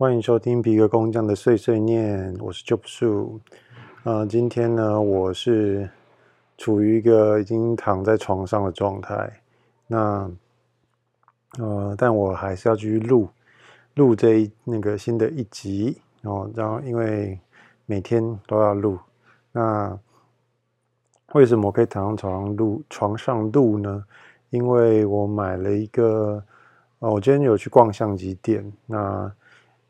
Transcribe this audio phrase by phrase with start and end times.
[0.00, 3.40] 欢迎收听皮革工匠的碎碎念，我是 Job Su。
[4.04, 5.90] 呃，今天呢，我是
[6.56, 9.40] 处于一个已经躺在床上的状态。
[9.88, 10.30] 那
[11.58, 13.28] 呃，但我还是要继续录
[13.94, 16.48] 录这一那个新的一集哦。
[16.54, 17.36] 然后，因为
[17.84, 19.00] 每天都要录，
[19.50, 19.98] 那
[21.32, 24.04] 为什么我可以躺在床上录床上录呢？
[24.50, 26.40] 因为我买了一个，
[27.00, 29.32] 呃，我今天有去逛相机店，那。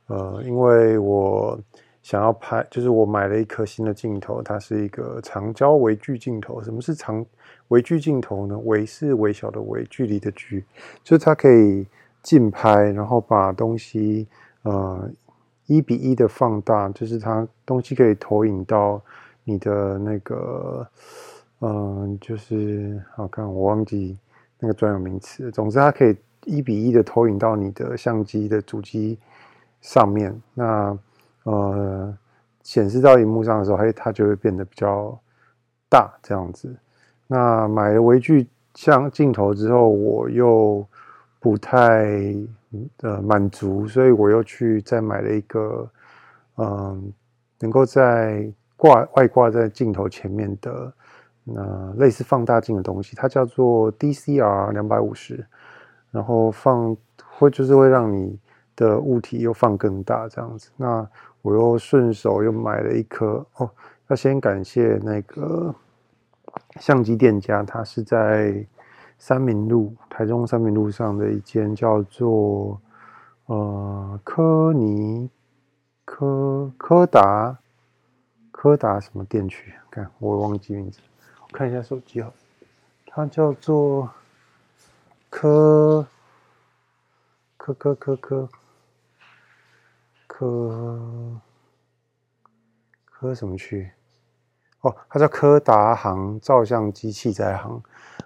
[0.09, 1.59] 呃，因为我
[2.03, 6.63] 想要拍，就是我买了一颗新的镜头，它是一个长焦微距镜头。
[6.63, 7.25] 什么是长
[7.69, 8.59] 微距镜头呢？
[8.65, 10.65] 微是微小的微，距离的距，
[11.05, 11.87] 就是它可以
[12.23, 14.27] 近拍，然后把东西
[14.63, 15.11] 呃
[15.67, 19.03] 一比一的放大，就是它东西可以投影到
[19.45, 20.89] 你的那个，
[21.61, 24.17] 嗯、就是好看，我忘记
[24.59, 25.51] 那个专有名词。
[25.51, 26.17] 总之，它可以
[26.47, 29.19] 一比一的投影到你的相机的主机。
[29.81, 30.99] 上面那
[31.45, 32.17] 呃
[32.63, 35.19] 显示到荧幕上的时候，嘿，它就会变得比较
[35.89, 36.77] 大这样子。
[37.27, 40.87] 那买了微距像镜头之后，我又
[41.41, 42.35] 不太
[43.01, 45.89] 呃满足，所以我又去再买了一个
[46.57, 47.13] 嗯、
[47.61, 50.93] 能够在挂外挂在镜头前面的
[51.45, 55.47] 那、类似放大镜的东西，它叫做 DCR 两百五十，
[56.11, 58.39] 然后放会就是会让你。
[58.79, 61.05] 的物体又放更大这样子，那
[61.43, 63.69] 我又顺手又买了一颗哦。
[64.07, 65.75] 要先感谢那个
[66.77, 68.65] 相机店家，他是在
[69.19, 72.81] 三民路，台中三民路上的一间叫做
[73.47, 75.29] 呃柯尼
[76.05, 77.59] 柯柯达
[78.53, 79.75] 柯达什么店去？
[79.91, 81.01] 看我忘记名字，
[81.43, 82.33] 我看一下手机哈，
[83.07, 84.09] 它叫做
[85.29, 86.07] 柯
[87.57, 88.49] 柯柯柯柯。
[90.39, 91.41] 柯
[93.05, 93.91] 柯什么区？
[94.83, 97.83] 哦，他叫柯达行照相机器材行，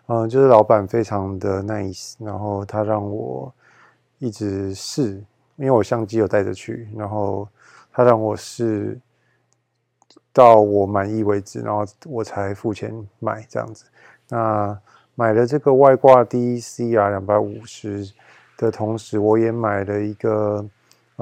[0.09, 3.51] 嗯，就是老板非常的 nice，然后他让我
[4.19, 5.25] 一直试，
[5.56, 7.49] 因为我相机有带着去，然后
[7.91, 9.01] 他让我试
[10.34, 13.87] 到我满意为止，然后我才付钱买这样子。
[14.28, 14.78] 那
[15.15, 18.12] 买了这个外挂 DCR 两百五十
[18.59, 20.69] 的同时，我也买了一个。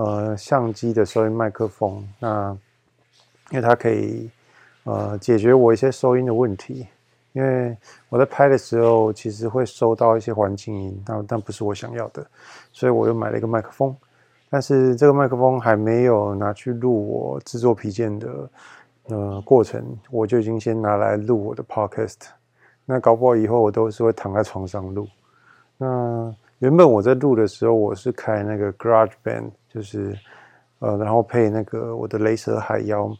[0.03, 2.57] 呃，相机的收音麦克风，那
[3.51, 4.31] 因为它可以
[4.85, 6.87] 呃解决我一些收音的问题，
[7.35, 7.77] 因为
[8.09, 12.27] 我在拍的时候其实会收到一些环境音，但但不是我想要的，
[12.73, 13.95] 所以我又买了一个麦克风，
[14.49, 18.51] 但是这个麦克风还没有拿去录我制作皮件的
[19.09, 22.17] 呃过程，我就已经先拿来录我的 podcast，
[22.87, 25.07] 那搞不好以后我都是会躺在床上录，
[25.77, 26.35] 那。
[26.61, 30.15] 原本我在录的时候，我是开那个 GarageBand，就是
[30.81, 33.11] 呃，然后配那个我的雷蛇海妖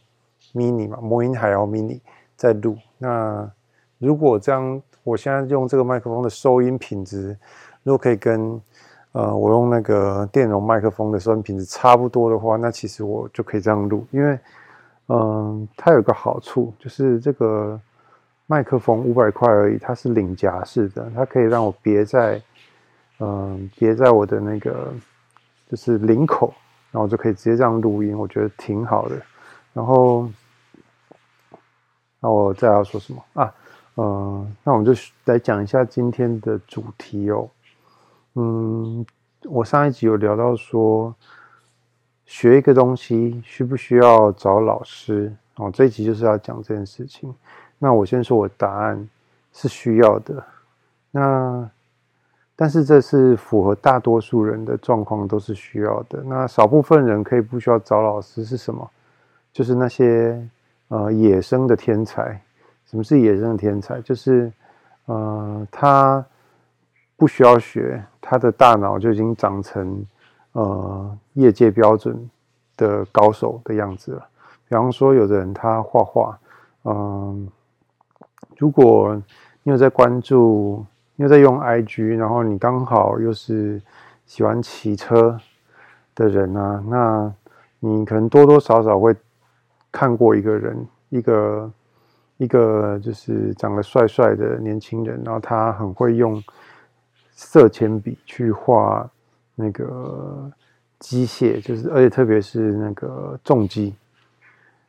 [0.53, 1.99] Mini 嘛，魔音海妖 Mini
[2.35, 2.77] 在录。
[2.99, 3.49] 那
[3.97, 7.35] 如果这样，我现在用这个麦克风的收音品质，
[7.81, 8.61] 如果可以跟
[9.13, 14.05] 呃我用那个电容麦克风的收音品质差不多的话，那其实我就可以这样录。
[14.11, 14.37] 因为
[15.07, 17.77] 嗯、它有个好处，就是这个
[18.45, 22.39] 麦克风五百块而已，它是领夹式的，它可以让我别在。
[23.23, 24.91] 嗯，别在我的那个
[25.69, 26.51] 就是领口，
[26.89, 29.15] 然后就可以直接这样录音，我觉得挺好的。
[29.73, 30.27] 然后，
[32.19, 33.53] 那我再要说什么啊？
[33.97, 37.47] 嗯，那我们就来讲一下今天的主题哦。
[38.33, 39.05] 嗯，
[39.43, 41.13] 我上一集有聊到说，
[42.25, 45.31] 学一个东西需不需要找老师？
[45.57, 47.31] 哦，这一集就是要讲这件事情。
[47.77, 49.07] 那我先说我答案
[49.53, 50.43] 是需要的。
[51.11, 51.69] 那。
[52.55, 56.21] 但是这是符合大多数人的状况，都是需要的。
[56.23, 58.87] 那少部分人可以不需要找老师是什么？
[59.51, 60.47] 就是那些
[60.89, 62.39] 呃野生的天才。
[62.85, 63.99] 什么是野生的天才？
[64.01, 64.51] 就是
[65.05, 66.23] 呃他
[67.17, 70.05] 不需要学，他的大脑就已经长成
[70.51, 72.29] 呃业界标准
[72.77, 74.27] 的高手的样子了。
[74.69, 76.39] 比方说，有的人他画画，
[76.83, 77.49] 嗯、
[78.57, 79.15] 如果
[79.63, 80.85] 你有在关注。
[81.21, 83.79] 又在用 IG，然后你刚好又是
[84.25, 85.39] 喜欢骑车
[86.15, 87.31] 的人啊，那
[87.79, 89.15] 你可能多多少少会
[89.91, 91.71] 看过一个人，一个
[92.37, 96.43] 一个就是长得帅帅的年轻人，然后他很会用
[97.33, 99.07] 色铅笔去画
[99.53, 100.51] 那个
[100.97, 103.93] 机械，就是而且特别是那个重机，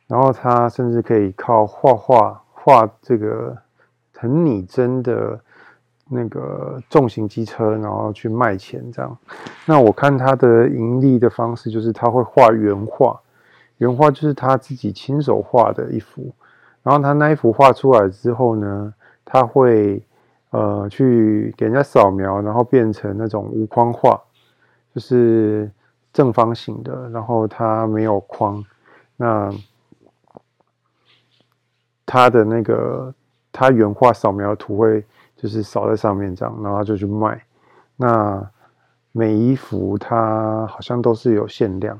[0.07, 3.55] 然后他甚至可以靠画画画这个
[4.17, 5.39] 很拟真的。
[6.09, 9.17] 那个重型机车，然后去卖钱这样。
[9.65, 13.19] 那我看他的盈利的方式就是他会画原画，
[13.77, 16.31] 原画就是他自己亲手画的一幅。
[16.83, 20.03] 然后他那一幅画出来之后呢，他会
[20.51, 24.21] 呃去给人家扫描，然后变成那种无框画，
[24.93, 25.71] 就是
[26.11, 28.63] 正方形的，然后它没有框。
[29.15, 29.49] 那
[32.05, 33.13] 他的那个
[33.53, 35.03] 他原画扫描图会。
[35.43, 37.43] 就是扫在上面这样，然后他就去卖。
[37.97, 38.49] 那
[39.11, 41.99] 每一幅他好像都是有限量，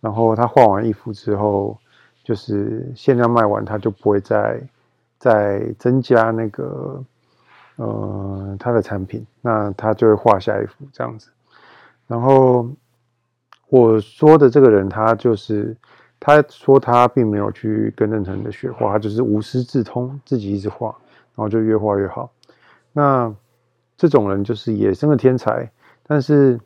[0.00, 1.76] 然后他画完一幅之后，
[2.22, 4.62] 就是限量卖完，他就不会再
[5.18, 7.02] 再增加那个
[7.74, 11.28] 呃他的产品，那他就会画下一幅这样子。
[12.06, 12.68] 然后
[13.68, 15.76] 我说的这个人，他就是
[16.20, 20.94] 他说他并没有去跟任何人的学画，他就是无师自通，自己一直画，
[21.34, 22.30] 然后就越画越好。
[22.96, 23.30] 那
[23.94, 25.70] 这种人就是野生的天才，
[26.06, 26.58] 但是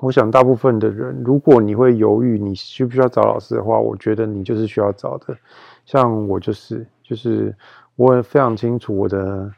[0.00, 5.38] 我想大部分的人，如果你会犹豫你需不需要找老师的话，我觉得你就是需要找的。
[5.86, 7.54] 像我就是，就是
[7.94, 9.52] 我也非常清楚我的，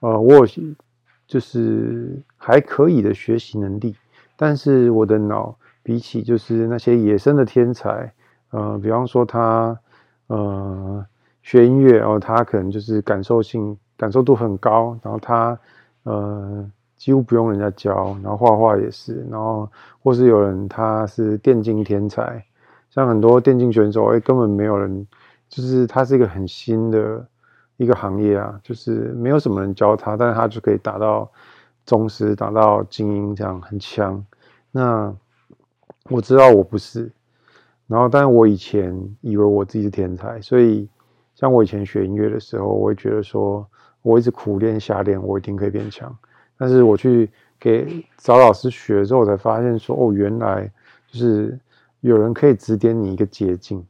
[0.00, 0.46] 呃，我有
[1.26, 3.94] 就是还可以的学习能力，
[4.34, 8.10] 但是我的脑比起就是那些野生的天才，
[8.48, 9.78] 呃，比方说他
[10.28, 11.04] 呃
[11.42, 13.76] 学音乐哦，他可能就是感受性。
[13.98, 15.58] 感受度很高，然后他
[16.04, 16.64] 呃
[16.96, 19.68] 几乎不用人家教，然后画画也是，然后
[20.02, 22.44] 或是有人他是电竞天才，
[22.90, 25.06] 像很多电竞选手，哎，根本没有人，
[25.48, 27.26] 就是他是一个很新的
[27.76, 31.28] 一个行业啊，就是没有什么人教他，但是他就可以达到
[31.84, 34.24] 宗师，达到精英，这样很强。
[34.70, 35.12] 那
[36.08, 37.10] 我知道我不是，
[37.88, 40.88] 然后但是我以前以为我自己是天才，所以
[41.34, 43.66] 像我以前学音乐的时候，我会觉得说。
[44.08, 46.16] 我一直苦练、瞎练，我一定可以变强。
[46.56, 47.28] 但是我去
[47.60, 50.70] 给找老师学之后，才发现说，哦，原来
[51.06, 51.58] 就是
[52.00, 53.84] 有人可以指点你一个捷径，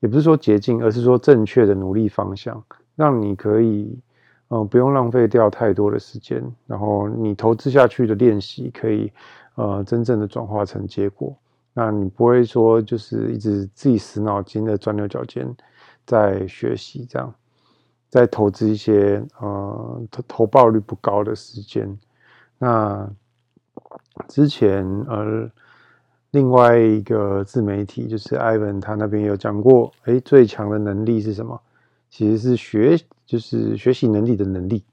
[0.00, 2.62] 也不是说捷径，而是说正确的努力方向，
[2.94, 3.98] 让你可以，
[4.48, 9.10] 嗯、不用浪费掉太多的时间，然后你投资下去的练习可以，
[9.54, 11.34] 呃，真正的转化成结果。
[11.72, 15.48] 那你不会说就是一直自己死脑筋的钻牛角尖
[16.04, 17.34] 在学习这样。
[18.14, 21.98] 在投资一些呃投投报率不高的时间。
[22.58, 23.10] 那
[24.28, 25.50] 之前呃
[26.30, 31.60] 另外一个自媒体就是 Ivan，他那边有讲过，诶，最强的能力是什么？
[32.08, 32.96] 其实是学，
[33.26, 34.84] 就是学习能力的能力。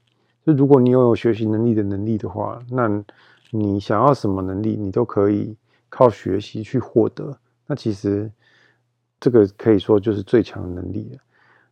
[0.44, 2.90] 就如果你拥有学习能力的能力的话，那
[3.52, 5.56] 你想要什么能力，你都可以
[5.88, 7.38] 靠学习去获得。
[7.68, 8.28] 那其实
[9.20, 11.20] 这个可以说就是最强的能力了。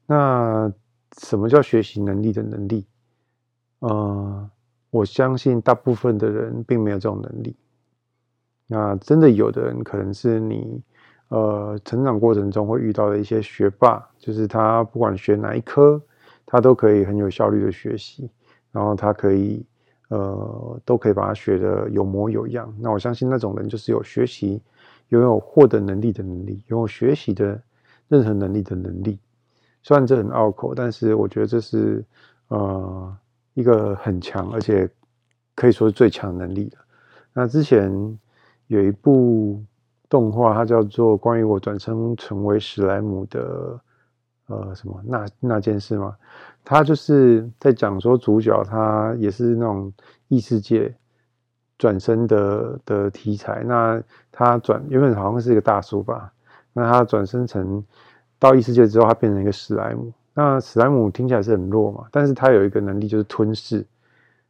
[0.06, 0.72] 那
[1.18, 2.86] 什么叫学习能力的能力？
[3.80, 4.50] 呃，
[4.90, 7.56] 我相信大部分的人并没有这种能力。
[8.66, 10.80] 那真的有的人，可能是你
[11.28, 16.00] 呃成长过程中会遇到的一些学霸，就是他不管学哪一科，
[16.46, 18.30] 他都可以很有效率的学习，
[18.70, 19.66] 然后他可以
[20.08, 22.72] 呃都可以把它学得有模有样。
[22.78, 24.62] 那我相信那种人就是有学习、
[25.08, 27.60] 拥有获得能力的能力，拥有学习的
[28.06, 29.18] 任何能力的能力。
[29.82, 32.04] 虽然这很拗口，但是我觉得这是
[32.48, 33.16] 呃
[33.54, 34.88] 一个很强，而且
[35.54, 36.76] 可以说是最强能力的。
[37.32, 37.90] 那之前
[38.66, 39.64] 有一部
[40.08, 43.80] 动画，它叫做《关于我转生成为史莱姆的
[44.48, 46.14] 呃什么那那件事》嘛，
[46.62, 49.90] 它就是在讲说主角他也是那种
[50.28, 50.94] 异世界
[51.78, 53.62] 转生的的题材。
[53.64, 56.30] 那他转原本好像是一个大叔吧，
[56.74, 57.82] 那他转生成。
[58.40, 60.12] 到异世界之后，他变成一个史莱姆。
[60.32, 63.86] 那史莱姆听起来是很弱嘛，但是他有一个能力就是吞噬。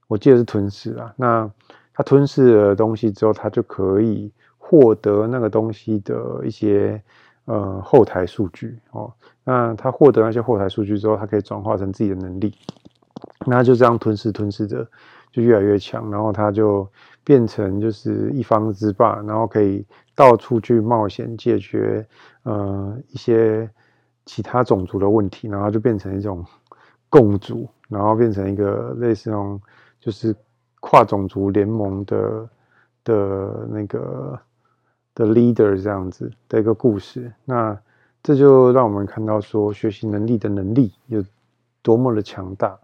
[0.06, 1.12] 我记得是吞噬啊。
[1.16, 1.50] 那
[1.92, 7.02] 他吞噬了东西之后，他就可以获得那个东西的一些
[7.46, 9.12] 呃后台数据哦。
[9.42, 12.54] 那他获得那些后台数据之后，他可以转化成自己的能力。
[13.44, 14.86] 那就这样吞噬吞噬着，
[15.32, 16.08] 就越来越强。
[16.10, 16.88] 然后他就
[17.24, 22.06] 变成就是一方之霸，然后可以到处去冒险解决
[22.44, 23.68] 呃一些。
[24.26, 26.44] 其他种族的问题，然后就变成一种
[27.08, 29.60] 共主，然后变成一个类似那种
[29.98, 30.34] 就是
[30.78, 32.48] 跨种族联盟的
[33.02, 34.38] 的那个
[35.14, 37.32] 的 leader 这样子的一个故事。
[37.44, 37.76] 那
[38.22, 41.24] 这就让我们看到说，学习能力的能力有
[41.82, 42.78] 多么的强大。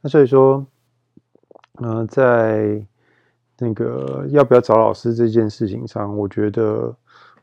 [0.00, 0.64] 那所以说，
[1.78, 2.80] 呃，在
[3.58, 6.94] 那个要不要找老师这件事情上，我觉得，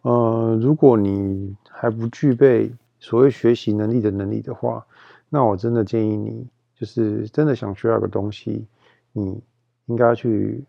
[0.04, 2.72] 呃，如果你还不具备。
[3.00, 4.86] 所谓学习能力的能力的话，
[5.30, 8.68] 那我真的建议你，就是真的想学那个东西，
[9.12, 9.42] 你
[9.86, 10.64] 应该去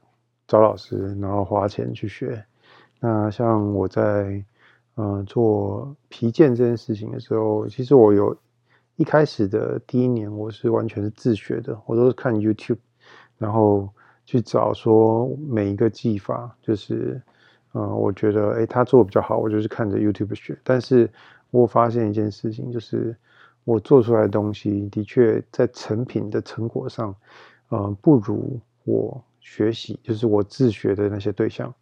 [0.46, 2.44] 找老师，然后花钱去学。
[3.00, 4.44] 那像我在
[4.98, 8.34] 嗯、做皮件这件事情的时候，其实我有
[8.96, 12.78] 一开始的第一年，我是完全是自学的，我都是看 YouTube，
[13.36, 13.90] 然后
[14.24, 17.20] 去找说每一个技法，就是
[17.74, 20.58] 嗯、我觉得诶他做的比较好，我就是看着 YouTube 学。
[20.64, 21.10] 但是
[21.60, 23.16] 我发现一件事情，就是
[23.64, 27.14] 我做出来的东西的确在成品的成果上，
[27.68, 31.72] 呃，不如我学习，就是我自学的那些对象。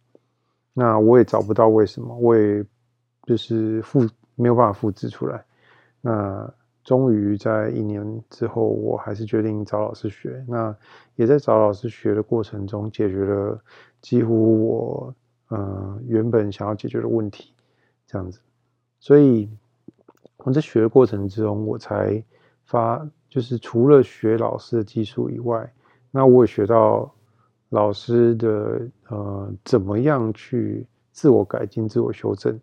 [0.73, 2.65] 那我也找不到为什么，我也
[3.23, 5.43] 就是复没有办法复制出来。
[6.01, 6.53] 那
[6.83, 10.43] 终于在一年之后，我还是决定找老师学。
[10.47, 10.75] 那
[11.15, 13.59] 也在找老师学的过程中，解决了
[14.01, 15.15] 几乎我
[15.47, 17.53] 呃原本想要解决的问题，
[18.05, 18.39] 这样子。
[18.99, 19.49] 所以
[20.45, 22.23] 我在学的过程之中，我才
[22.63, 25.73] 发就是除了学老师的技术以外，
[26.09, 27.11] 那我也学到。
[27.69, 32.57] 老师的呃，怎么样去自我改进、自我修正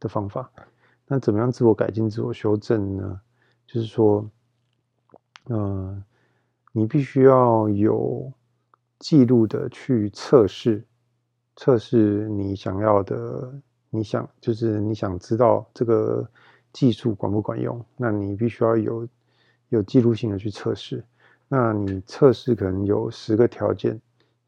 [0.00, 0.50] 的方法？
[1.06, 3.20] 那怎么样自我改进、自我修正呢？
[3.66, 4.28] 就是说，
[5.48, 6.02] 嗯、
[6.72, 8.30] 你必须要有
[8.98, 10.84] 记录的去测试，
[11.56, 13.54] 测试你想要的，
[13.88, 16.28] 你想就是你想知道这个
[16.72, 17.84] 技术管不管用？
[17.96, 19.08] 那你必须要有
[19.68, 21.04] 有记录性的去测试。
[21.48, 24.00] 那你测试可能有十个条件。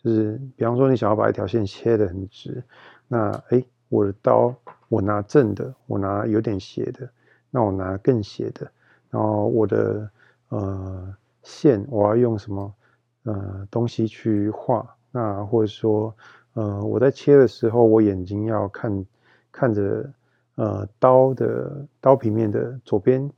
[0.05, 2.61] 就是，比方说，你想要把一条线切得很直，
[3.07, 4.53] 那诶，我的刀，
[4.89, 7.09] 我拿正的，我拿有点斜的，
[7.51, 8.69] 那我拿更斜的，
[9.11, 10.11] 然后我的
[10.49, 12.75] 呃线，我要用什么
[13.23, 14.85] 呃东西去画？
[15.13, 16.13] 那或者说，
[16.55, 19.07] 呃，我在切的时候，我眼睛要看
[19.53, 20.11] 看着
[20.55, 23.31] 呃刀的刀平面的左边、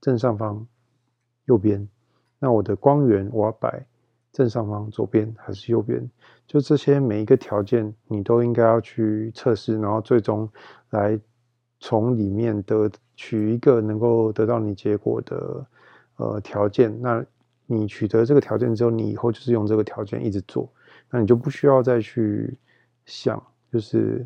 [0.00, 0.66] 正上方、
[1.44, 1.88] 右边，
[2.38, 3.86] 那我的光源我要摆。
[4.32, 6.08] 正上方、左边还是右边？
[6.46, 10.48] 就这些每一个条件，你都应该要去测试，然后最终
[10.90, 11.18] 来
[11.80, 15.66] 从里面得取一个能够得到你结果的
[16.14, 16.96] 呃条件。
[17.02, 17.24] 那
[17.66, 20.72] 你取得这个条件之后，你以后就是用这个条件一直做，
[21.10, 22.56] 那你就不需要再去
[23.06, 24.24] 想，就是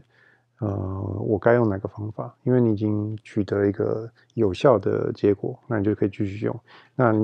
[0.64, 6.60] 呃我该用哪个方法，因为你已经取得一个有效的结果，那你就可以继续用。
[6.94, 7.14] 那。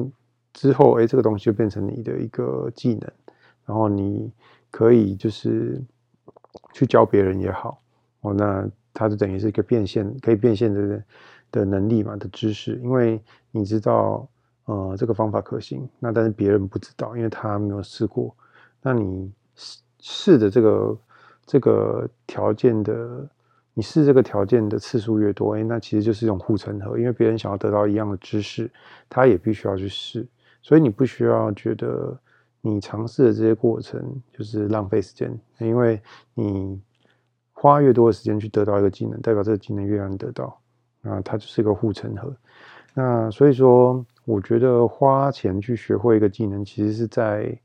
[0.52, 3.08] 之后，哎，这个东西就变成你的一个技能，
[3.64, 4.32] 然后你
[4.68, 5.80] 可以就是
[6.72, 7.80] 去教别人也好，
[8.22, 11.04] 哦，那它就等于是一个变现，可以变现的
[11.52, 14.28] 的能力嘛，的知识，因为你知道，
[14.64, 18.34] 呃，这个方法可行，那但是别人不知道，因为他没有试过，
[18.82, 20.98] 那你试试的这个
[21.50, 23.28] 这个条件的，
[23.74, 28.70] 你试这个条件的次数越多，哎，那其实就是一种护城河，因为别人想要得到一样的知识，
[29.08, 30.24] 他也必须要去试。
[30.62, 32.16] 所以你不需要觉得
[32.60, 34.00] 你尝试的这些过程
[34.32, 36.00] 就是浪费时间，因为
[36.34, 36.80] 你
[37.52, 40.56] 花越多的时间去得到一个技能，代表这个技能越让你得到，
[41.02, 42.32] 那它就是一个护城河。
[42.94, 47.58] 那所以说，我觉得花钱去学会一个技能，其实是在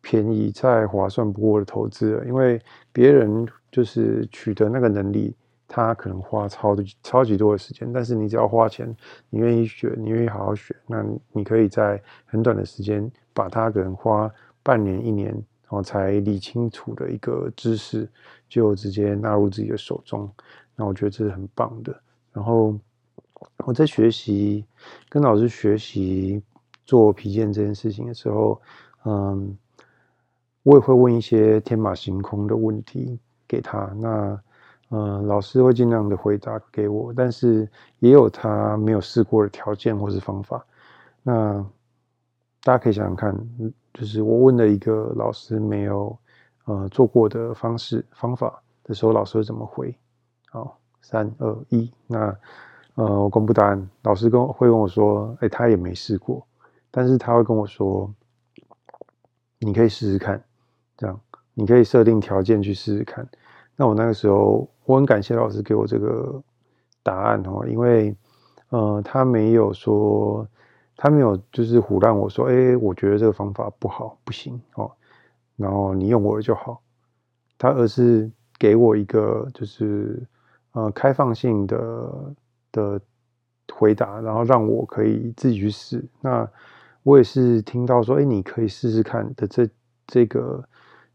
[0.00, 2.60] 便宜、再划算不过的投资了，因为
[2.92, 5.34] 别人就是取得那个能力。
[5.72, 8.92] 他可能花超超级多的时间，但是你只要花钱，
[9.28, 14.28] 你愿意学，你愿意好好学，那你可以在很短的时间把它可能花
[14.64, 18.10] 半年一年，然后才理清楚的一个知识，
[18.48, 20.28] 就直接纳入自己的手中。
[20.74, 21.96] 那我觉得这是很棒的。
[22.32, 22.76] 然后
[23.58, 24.64] 我在学习
[25.08, 26.42] 跟老师学习
[26.84, 28.60] 做皮件这件事情的时候，
[29.04, 29.56] 嗯，
[30.62, 33.90] 我也会问一些天马行空的问题给他。
[33.96, 34.40] 那
[34.92, 37.68] 嗯，老师会尽量的回答给我，但是
[38.00, 40.66] 也有他没有试过的条件或是方法。
[41.22, 41.64] 那
[42.64, 43.32] 大家可以想想看，
[43.94, 46.18] 就是我问了一个老师没有
[46.64, 49.96] 呃做过的方式方法的时候，老师会怎么回？
[50.50, 52.36] 好，三二一，那
[52.96, 53.88] 呃我公布答案。
[54.02, 56.44] 老师跟会跟我说，哎，他也没试过，
[56.90, 58.12] 但是他会跟我说，
[59.60, 60.42] 你可以试试看，
[61.00, 61.18] 这样
[61.54, 63.26] 你可以设定条件去试试看。
[63.74, 66.42] 那我那个时候，我很感谢老师给我这个
[67.02, 68.14] 答案哦，因为，
[68.68, 70.46] 呃，他没有说，
[70.96, 74.92] 他没有就是唬烂我说，哎，我觉得这个方法不好，不行哦，
[75.56, 76.82] 然后你用我的就好，
[77.56, 80.22] 他而是给我一个就是
[80.72, 82.34] 呃开放性的
[82.72, 83.00] 的
[83.72, 86.04] 回答，然后让我可以自己去试。
[86.20, 86.46] 那
[87.02, 89.66] 我也是听到说，哎，你可以试试看的这
[90.06, 90.62] 这个。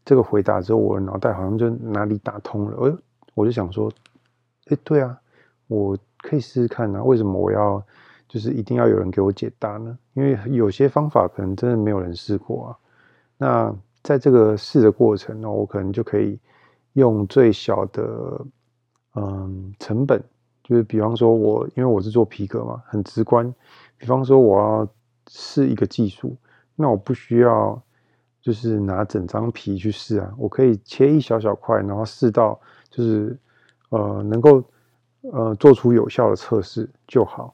[0.06, 2.88] 这个回答之后，我的脑袋好像就哪里打通了。
[2.88, 2.96] 哎，
[3.34, 3.92] 我就想说，
[4.68, 5.20] 哎，对啊，
[5.66, 7.02] 我可以试试看啊。
[7.02, 7.84] 为什么我要
[8.28, 9.98] 就是一定要有人给我解答呢？
[10.14, 12.78] 因为有些方法可能真的没有人试过啊。
[13.36, 16.38] 那在这个试的过程呢，我可能就可以
[16.92, 18.40] 用最小的
[19.16, 20.22] 嗯成本，
[20.62, 23.52] 就是比方说我因为我是做皮革嘛，很直观。
[23.98, 24.88] 比方说我要
[25.28, 26.36] 试一个技术，
[26.76, 27.82] 那我不需要
[28.46, 32.56] 就是拿整张皮去试啊，我可以切一小小块，然后试到
[32.88, 33.36] 就是
[33.88, 34.62] 呃能够
[35.32, 37.52] 呃做出有效的测试就好。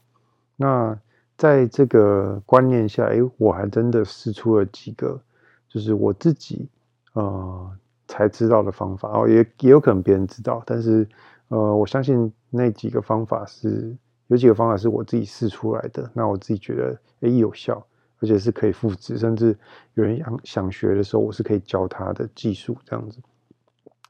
[0.55, 0.95] 那
[1.35, 5.19] 在这个观念下，诶，我还真的试出了几个。
[5.67, 6.69] 就是我自己
[7.15, 7.71] 呃
[8.07, 11.09] 才知道的方法哦，也也有可能别人知道，但是
[11.49, 13.97] 呃我相信那几个方法是
[14.27, 17.83] 有几个方法是我自己试出来的，那我自己觉得诶有效，
[18.23, 19.59] 而且是可以复制，甚至
[19.95, 23.19] 有人想想学的时候，我是可以教他的技术这样子。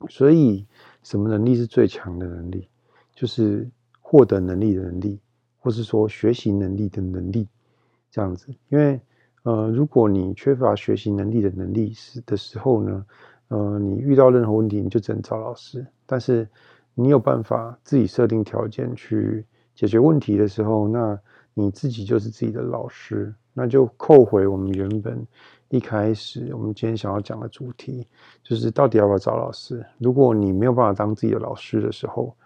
[0.08, 0.64] 所以
[1.02, 2.68] 什么能力是最强的能力？
[3.14, 3.68] 就是
[4.00, 5.18] 获得能力的能力，
[5.58, 7.48] 或是说学习能力的能力
[8.10, 9.00] 这样子，因为。
[9.44, 13.04] 呃，如果你缺乏学习能力的能力是的时候呢，
[13.48, 15.84] 呃，你遇到任何问题，你就只能找老师。
[16.06, 16.48] 但是
[16.94, 21.18] 你有办法自己设定条件去解决问题的时候，那
[21.54, 23.34] 你自己就是自己的老师。
[23.52, 25.26] 那就扣回我们原本
[25.68, 28.06] 一开始我们今天想要讲的主题，
[28.42, 29.84] 就是到底要不要找老师？
[29.98, 32.36] 如果你没有办法当自己的老师的时候，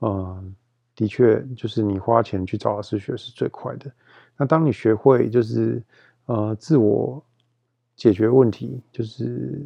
[0.00, 0.54] 嗯，
[0.94, 3.90] 的确就是你花钱去找老师学是最快的。
[4.36, 5.82] 那当你学会就是。
[6.28, 7.24] 呃，自我
[7.94, 9.64] 解决问题，就是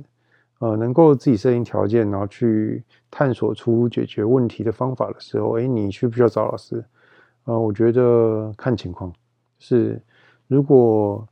[0.58, 6.84] 呃，能够自己设定条件，然后去探索出解决问题的方法的时候，诶，你需不需要找老师？
[7.44, 9.10] 呃，我觉得看情况，
[9.58, 9.98] 是
[10.50, 11.28] 如果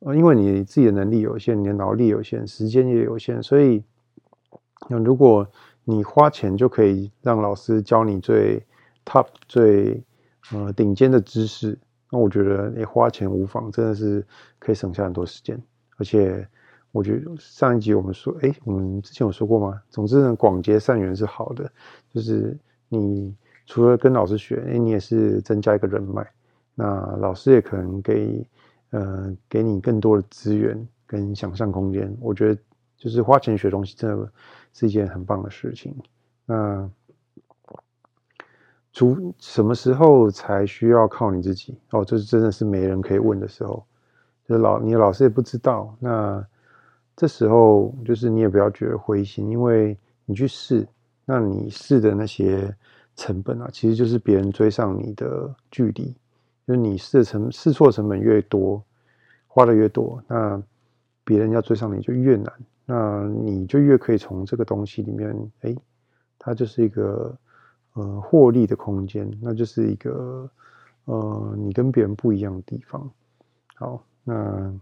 [0.00, 3.80] 呃，因为你自己的能力有限，你的脑力有限，时间也有限，所以，
[4.88, 5.46] 那如果
[5.84, 8.60] 你花钱就可以让老师教你最
[9.04, 10.02] top 最
[10.52, 11.78] 呃顶尖的知识。
[12.10, 14.26] 那我觉得你花钱无妨，真的是
[14.58, 15.56] 可以省下很多时间。
[15.96, 16.44] 而且
[16.90, 19.80] 我觉得上一集我们说，哎，我们之前有说过吗？
[19.90, 21.70] 总之呢，广结善缘是好的，
[22.12, 23.32] 就是你
[23.64, 26.28] 除了跟老师学，哎，你也是增加一个人脉。
[26.74, 28.46] 那老师也可能给
[28.90, 32.14] 呃给你更多的资源跟想象空间。
[32.20, 32.60] 我觉得
[32.96, 34.32] 就是花钱学东西，真的
[34.72, 35.94] 是一件很棒的事情。
[36.46, 36.90] 那。
[38.96, 41.76] 除什么时候才需要靠你自己？
[41.90, 43.84] 哦，这是真的是没人可以问的时候，
[44.46, 45.92] 就是老你老师也不知道。
[45.98, 46.46] 那
[47.16, 50.86] 这时候就是你也不要觉得灰心，因为你去试，
[51.24, 52.72] 那你试的那些
[53.16, 56.14] 成本啊，其实就是别人追上你的距离。
[56.66, 58.82] 就是你试的成试错成本越多，
[59.46, 60.62] 花的越多，那
[61.24, 62.52] 别人要追上你就越难。
[62.86, 65.74] 那你就越可以从这个东西里面，哎，
[66.38, 67.36] 它就是一个。
[67.96, 70.50] 呃，获利的空间，那就是一个
[71.04, 73.08] 呃，你跟别人不一样的地方。
[73.76, 74.74] 好，那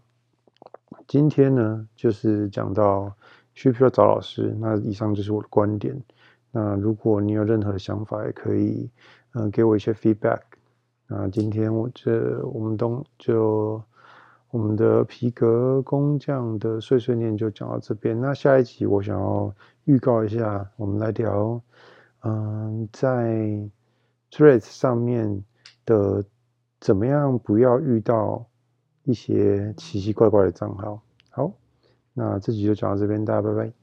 [1.06, 3.14] 今天呢，就是讲到
[3.52, 4.56] 需不需要找老师。
[4.58, 5.94] 那以上就是我的观点。
[6.50, 8.88] 那如果你有任何的想法，也可以
[9.32, 10.40] 嗯、给我一些 feedback。
[11.06, 13.82] 那今天我这我们都就
[14.50, 18.18] 我们的皮革工匠的碎碎念就讲到这边。
[18.20, 21.60] 那下一集我想要预告一下，我们来聊。
[22.24, 23.68] 嗯，在
[24.30, 25.44] Threads 上面
[25.84, 26.24] 的
[26.80, 28.46] 怎么样不要遇到
[29.02, 31.02] 一些奇奇怪怪的账号？
[31.30, 31.52] 好，
[32.14, 33.81] 那这集就讲到这边，大家拜拜。